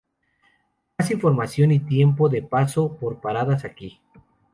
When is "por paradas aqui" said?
2.97-4.01